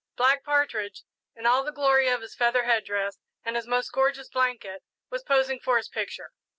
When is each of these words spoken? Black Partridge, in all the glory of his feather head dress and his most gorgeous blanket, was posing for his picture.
Black 0.15 0.43
Partridge, 0.43 1.03
in 1.35 1.45
all 1.45 1.63
the 1.63 1.71
glory 1.71 2.07
of 2.07 2.21
his 2.21 2.33
feather 2.33 2.63
head 2.63 2.85
dress 2.85 3.19
and 3.45 3.55
his 3.55 3.67
most 3.67 3.89
gorgeous 3.91 4.29
blanket, 4.29 4.81
was 5.11 5.21
posing 5.21 5.59
for 5.59 5.77
his 5.77 5.89
picture. 5.89 6.31